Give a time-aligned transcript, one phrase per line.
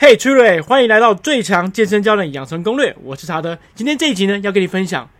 [0.00, 2.94] 嘿，崔瑞，欢迎来到最强健身教练养成攻略。
[3.02, 5.10] 我是查德，今天这一集呢，要跟你分享，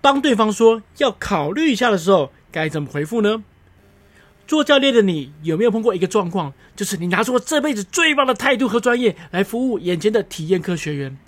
[0.00, 3.42] 当对方说要考虑一下的时候，该怎么回复呢？
[4.46, 11.18] 做教练的你有没有碰过一个状况，就是你拿出了这辈子最棒的态度和专业来服务眼前的体验科学员？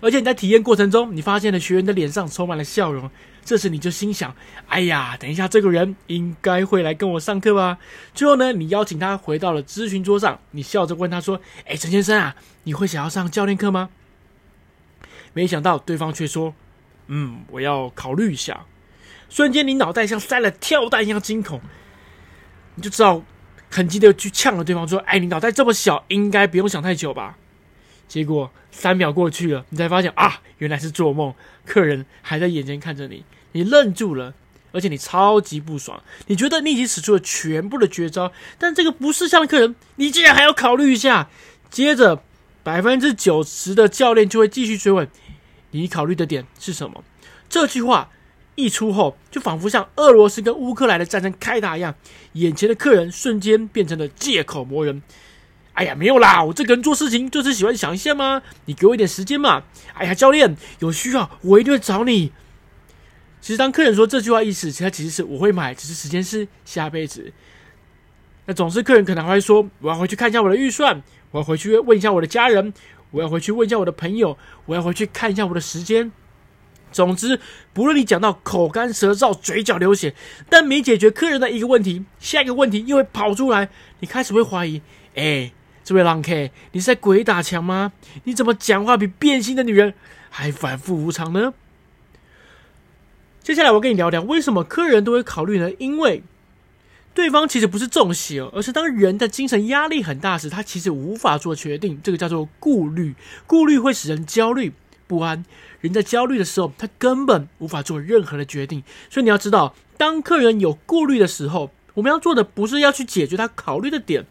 [0.00, 3.10] 而且你在体验过程中，你发现了学员的脸上充满了笑容，
[3.44, 4.34] 这时你就心想：
[4.68, 7.78] 哎呀，等一下这个人应该会来跟我上课吧？
[8.14, 13.90] 最后呢，你邀请他回到了咨询桌上，你笑着问他说：“哎，陈先生啊，你会想要上教练课吗？”
[15.34, 16.54] 没想到对方却说
[17.08, 18.64] ：“嗯，我要考虑一下。”
[19.28, 21.60] 瞬间你脑袋像塞了跳弹一样惊恐，
[22.74, 23.22] 你就知道
[23.70, 27.36] 很急的去呛了对方说：“哎，你脑袋这么小，应该不用想太久吧？”
[28.10, 31.32] 结果三秒过去了，你才发现啊，原来是做梦。
[31.64, 34.34] 客人还在眼前看着你，你愣住了，
[34.72, 36.02] 而且你超级不爽。
[36.26, 41.30] 你觉得你已经使出了全部的绝招，但这个不识相的客人，你竟然还要考虑一下。
[41.70, 42.24] 接着，
[42.64, 45.08] 百分之九十的教练就会继续追问：
[45.70, 47.04] 你考虑的点是什么？
[47.48, 48.10] 这句话
[48.56, 51.94] 一出后，就仿佛像俄罗斯跟乌克兰的战争开打一样，
[52.32, 55.00] 眼前的客人瞬间变成了借口魔人。
[55.74, 58.42] 哎呀，没有啦，我这个人做事情就是喜欢想一下嘛。
[58.66, 59.62] 你给我一点时间嘛。
[59.94, 62.32] 哎呀，教练有需要，我一定会找你。
[63.40, 67.32] 其实当客人说这句话意思，其他其实是我会买，只是时间是下辈子。
[68.44, 72.74] 那总是客人可能会说，我要回去看一下我的预算，我要回去问一下我的家人，
[73.12, 76.12] 我要回去问一下我的朋友，我要回去看一下我的时间。
[76.92, 77.40] 总之，
[77.72, 80.14] 不论你讲到口干舌燥、嘴角流血，
[80.50, 84.82] 但没解决客人的一个问题，下一个问题又会跑出来，你开始会怀疑，
[85.14, 85.52] 哎。
[85.90, 87.92] 这位狼 K，你是在鬼打墙吗？
[88.22, 89.92] 你怎么讲话比变心的女人
[90.28, 91.52] 还反复无常呢？
[93.42, 95.72] 接下来我跟你聊聊为什么客人都会考虑呢？
[95.80, 96.22] 因为
[97.12, 103.16] 对方其实不是中邪，而是当人的精神压力很大时，他其实无法做决定，这个叫做顾虑。
[103.48, 104.72] 顾虑会使人焦虑
[105.08, 105.44] 不安，
[105.80, 108.84] 人在焦虑的时候，他根本无法做任何的决定。
[109.10, 114.24] 所以你要知道，当客人有顾虑的时候，我们要做的不是要去解决他考虑的点。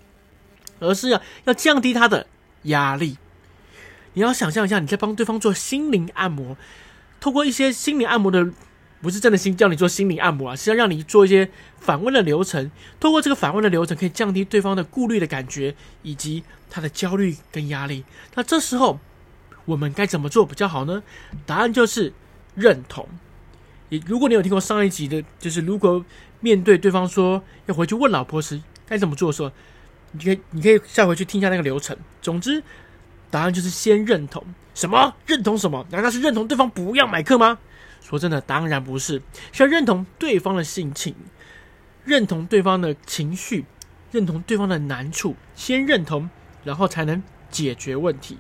[0.80, 2.28] 而是要要降低他的
[2.64, 3.18] 压力。
[4.14, 6.58] 你要想象一下，你在帮对方做心灵按摩，
[7.20, 8.52] 透过一些心灵按摩的，
[9.02, 12.70] 不是真的心叫你做心灵按摩啊，是要让你做一些反问的流程。
[13.00, 18.04] 透过这个反问的流程，可以降低对方的顾虑的感觉，以及他的焦虑跟压力。
[18.34, 19.00] 那这时候
[19.66, 21.04] 我们该怎么做比较好呢？
[21.46, 22.12] 答案就是
[22.56, 23.08] 认同。
[23.90, 26.04] 也如果你有听过上一集的，就是如果
[26.40, 29.52] 面对对方说要回去问老婆时该怎么做的时候。
[30.12, 31.96] 你可以，你可以下回去听一下那个流程。
[32.22, 32.64] 总之，
[33.30, 34.44] 答案就是先认同。
[34.74, 35.14] 什么？
[35.26, 35.86] 认同什么？
[35.92, 37.60] 难道是认同对方不要买课吗？
[38.02, 39.22] 说真的，当然不是。
[39.52, 41.16] 是要认同对方的性情，
[42.06, 43.66] 认同对方的情绪，
[44.12, 45.36] 认同对方的难处。
[45.56, 46.30] 先认同，
[46.64, 47.22] 然后才能
[47.52, 48.38] 解决问题。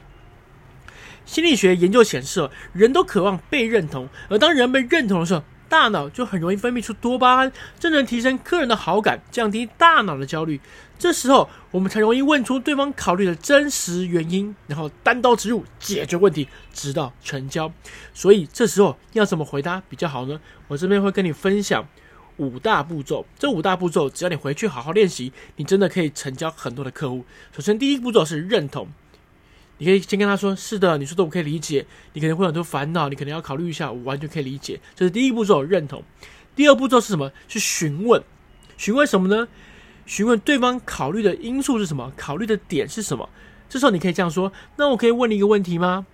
[1.25, 10.59] 心理学研究显示，人都渴望被认同，而当人被认同的时候，大脑就很容易分泌出多巴胺，这能提升客人的好感，降低大脑的焦虑。
[10.97, 17.71] 这时候，我们才容易问出对方考虑的真实原因，然后单刀直入解决问题，直到成交。
[18.13, 20.41] 所以，这时候要怎么回答比较好呢？
[20.67, 21.87] 我这边会跟你分享
[22.35, 23.25] 五大步骤。
[23.37, 27.23] 这五大步骤，只要你回去好好练习，你真的可以成交很多的客户。
[27.55, 28.89] 首先，第一步骤是认同。
[29.79, 31.85] 你可以先跟他说：“是的，你说的我可以理解。
[32.13, 36.03] 你可能会有很多烦恼，你可能要考虑一下，我完全可以理解。”这是第一步骤，认同。
[36.53, 37.31] 第二步骤是什么？
[37.47, 38.21] 是询问。
[38.77, 39.47] 询问什么呢？
[40.05, 42.11] 询问对方考虑的因素是什么？
[42.17, 43.29] 考虑的点是什么？
[43.69, 46.05] 这时候你可以这样说：“那我可以问你一个问题吗？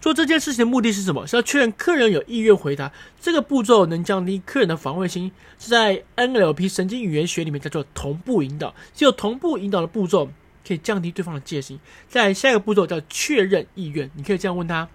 [0.00, 1.26] 做这件事情的目的是什么？
[1.26, 2.90] 是要确认客人有意愿回答。
[3.20, 8.74] 这个步骤能降低客人的防卫心，是在 NLP 神经语言学里面叫做同步引导。
[8.94, 10.30] 只有同步引导的步骤。”
[10.66, 11.78] 可以降低对方的戒心。
[12.08, 14.88] 再来下一个步骤叫确认意愿，你可以这样问他：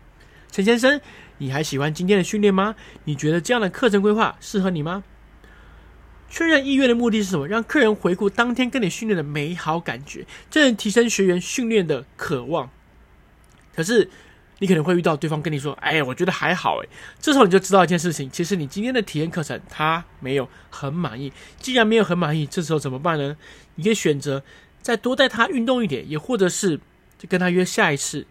[0.51, 0.99] 陈先生，
[1.37, 2.75] 你还喜欢今天的训练吗？
[3.05, 5.03] 你觉得这样的课程规划适合你吗？
[6.29, 7.47] 确认意愿的目的是什么？
[7.47, 12.69] 让客人回顾当天跟你训练的美好感觉，这能提升学员训练的渴望。
[13.75, 14.09] 可是
[14.59, 16.87] 你可能会遇到对方跟你说：“哎，我觉得还好。”哎，
[17.19, 21.33] 这时候你就知道一件事情，其实你今天的体验课程他没有很满意。
[21.59, 23.35] 既然没有很满意，这时候怎么办呢？
[23.75, 24.43] 你可以选择。
[24.81, 26.77] 再多带他运动一点，也或者是
[27.17, 28.25] 就跟他约下一次，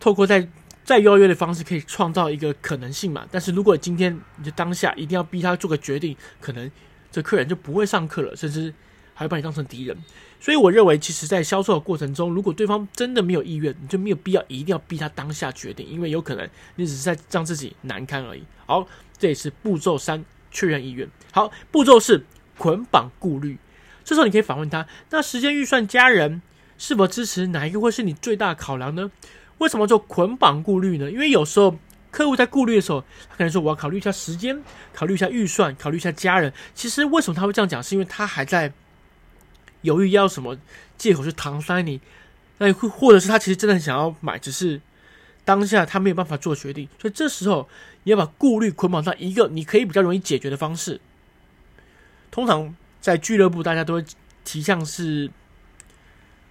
[0.00, 0.48] 透过再
[0.84, 3.26] 再邀约的方式，可以创造一个可能性嘛。
[3.30, 6.70] 但是如果今天你就当下一定要逼他做个决定，可能
[7.10, 8.74] 这客人就不会上课了，甚至
[9.14, 9.96] 还会把你当成敌人。
[10.40, 18.42] 所以我认为，其实，在销售的过程中，如果对方真的没有意愿，你就没有必要一定要逼他当下决定，因为有可能你只是在让自己难堪而已。
[18.66, 18.84] 好，
[19.16, 21.08] 这也是步骤三，确认意愿。
[21.30, 22.24] 好，步骤四，
[22.58, 23.56] 捆绑顾虑。
[24.04, 26.42] 这时候你可以反问他：那时间预算、家人
[26.78, 29.10] 是否支持哪一个会是你最大的考量呢？
[29.58, 31.10] 为什么做捆绑顾虑呢？
[31.10, 31.78] 因为有时候
[32.10, 34.60] 客户在顾虑的时候，他可能说我要考虑一下时间，
[34.92, 36.52] 考虑一下预算，考虑一下家人。
[36.74, 37.82] 其实为什么他会这样讲？
[37.82, 38.72] 是因为他还在
[39.82, 40.58] 犹豫要什么
[40.98, 42.00] 借口去搪塞你，
[42.58, 44.80] 那或者是他其实真的很想要买，只是
[45.44, 46.88] 当下他没有办法做决定。
[47.00, 47.68] 所以这时候
[48.02, 51.00] 你要把顾虑捆绑到一个你可以比较容易解决的方式。
[52.30, 54.04] 通常在俱乐部，大家都会
[54.44, 55.30] 提倡是，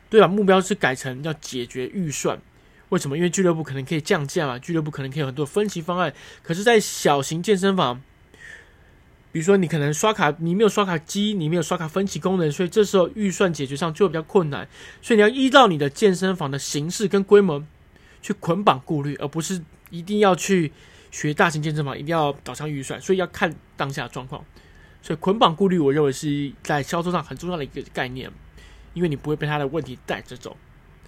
[0.10, 0.28] 对吧？
[0.28, 2.40] 目标是改成要解决预算。
[2.90, 3.16] 为什么？
[3.16, 6.14] 因为俱乐部可能可以降价嘛，俱乐部可能可以有很多分期方案。
[6.44, 8.02] 可是，在小型健身房，
[9.32, 14.68] 比如说你可能刷卡，你没有刷卡机，你没有刷卡分期功能，所以这时候预算解决上就会比较困难。
[15.02, 17.64] 所以你要依照你的健身房的形式跟规模
[18.22, 20.74] 去捆绑顾虑，而不是一定要去
[21.12, 23.00] 学大型健身房，一定要导向预算。
[23.00, 24.44] 所以要看当下状况。
[25.02, 28.32] 所以捆绑顾虑，我认为是在销售上很重要的一个概念，
[28.94, 30.56] 因为你不会被他的问题带着走。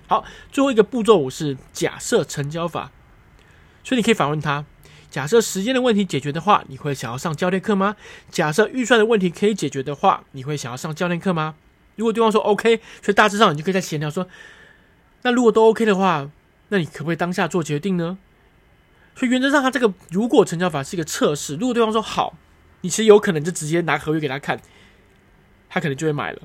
[0.08, 2.92] 好，最后一个步骤五是假设成交法，
[3.84, 4.66] 所以你可以反问他：
[5.10, 7.96] 假设时间的问题解决的话，你会想要上教练课吗？
[8.30, 11.56] 假设预算的问题可以解决的话，你会想要上教练课吗？
[11.96, 14.28] 如果对方说 OK，所以大致上你就可以在闲聊说：
[15.22, 16.30] 那如果都 OK 的话，
[16.70, 18.18] 那你可不可以当下做决定呢？
[19.16, 22.36] 所以原则上，他这个如果成交法是一个测试，如果对方说好。
[22.84, 24.60] 你其实有可能就直接拿合约给他看，
[25.70, 26.42] 他可能就会买了。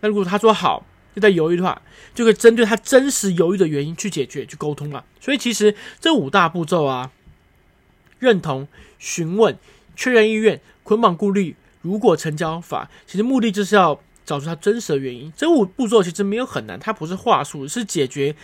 [0.00, 0.84] 那如果他说好，
[1.14, 1.80] 就在犹豫的话，
[2.12, 5.04] 就可以针对他真实犹豫的原因去解决、去沟通了。
[5.20, 7.12] 所以其实这五大步骤啊，
[8.18, 8.66] 认同、
[8.98, 9.56] 询问、
[9.94, 15.32] 确认意愿、捆绑顾虑、如果成交法，其实目的就是要找出他真实的原因。
[15.36, 18.34] 这五步骤其实没有很难，它不是话术，是解决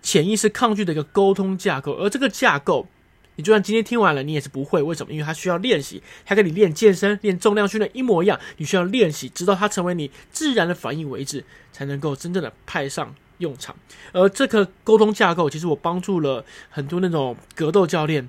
[0.00, 2.88] 潜意识抗拒的一个沟通架构，而这个架构。
[3.36, 4.82] 你就算今天听完了，你也是不会。
[4.82, 5.12] 为什么？
[5.12, 8.38] 因为它需要练习，它跟你练健身、练重量训练一模一样。
[8.56, 13.74] 你需要练习，直到它成为你自然的反应为止，才能够真正的派上用场。
[14.12, 18.28] 而这个沟通架构，其实我帮助了很多那种格斗教练，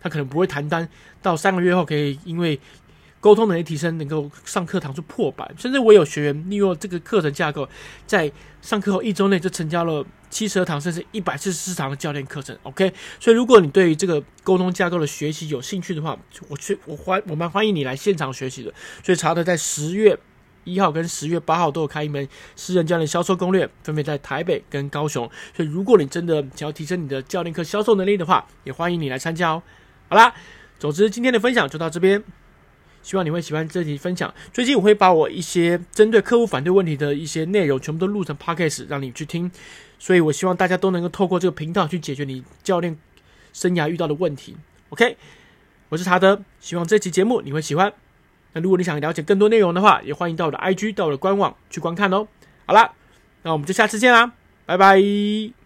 [0.00, 0.88] 他可能不会谈单，
[1.20, 2.58] 到三个月后可以因为。
[3.18, 7.68] 沟通能力提升，能够上课堂就破百，甚至我有学员利用这个课程架构，
[8.06, 8.30] 在
[8.62, 12.56] 上课后一周内就成交了七十二堂，甚至一百四十四堂的教练课程。
[12.62, 16.18] OK，所以如果你对于这个沟通架构的学习有兴趣的话，
[16.48, 18.72] 我去我欢我蛮欢迎你来现场学习的。
[19.04, 20.18] 所以查德在十月
[20.64, 25.30] 一号跟十月八号都有开一门私人教练销售攻略，分别在台北跟高雄。
[25.54, 29.62] 所以如果你真的想要提升你的教练课销售能力的话，也欢迎你来参加哦。
[30.08, 30.34] 好啦，
[30.78, 32.22] 总之今天的分享就到这边。
[33.02, 34.34] 希望你会喜欢这集分享。
[34.52, 39.48] 最近我会把我一些针对客户反对问题的一些内容全部都录成 podcast 让你去听。
[39.98, 42.96] 所以我希望大家都能够透过这个频道去解决你教练
[43.52, 44.56] 生涯遇到的问题。
[44.90, 45.16] OK，
[45.88, 47.92] 我是查德，希望这期节目你会喜欢。
[48.52, 52.28] 那如果你想了解更多内容的话，也欢迎到我的 IG 到我的官网去观看哦。
[52.66, 52.92] 好啦，
[53.42, 54.32] 那我们就下次见啦，
[54.64, 55.65] 拜拜。